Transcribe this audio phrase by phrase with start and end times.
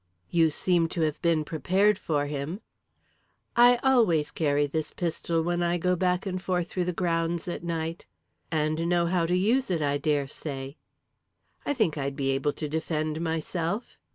[0.31, 2.61] "You seem to have been prepared for him."
[3.55, 7.63] "I always carry this pistol when I go back and forth through the grounds at
[7.63, 8.07] night."
[8.51, 10.75] "And know how to use it, I dare say."
[11.67, 13.99] "I think I'd be able to defend myself."